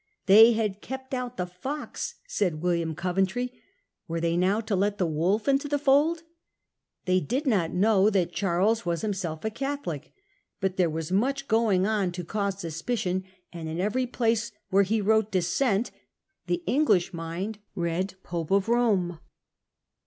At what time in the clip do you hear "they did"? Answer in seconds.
7.05-7.45